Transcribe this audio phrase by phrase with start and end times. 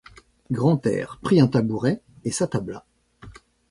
[0.49, 2.87] Grantaire prit un tabouret et s’attabla.